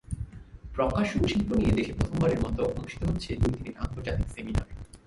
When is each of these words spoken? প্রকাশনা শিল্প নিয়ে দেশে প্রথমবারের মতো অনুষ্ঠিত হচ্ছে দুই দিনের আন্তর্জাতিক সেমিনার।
প্রকাশনা 0.75 1.27
শিল্প 1.27 1.49
নিয়ে 1.55 1.75
দেশে 1.75 1.93
প্রথমবারের 1.93 2.39
মতো 2.45 2.61
অনুষ্ঠিত 2.71 3.01
হচ্ছে 3.03 3.29
দুই 3.35 3.51
দিনের 3.55 3.75
আন্তর্জাতিক 3.77 4.27
সেমিনার। 4.35 4.67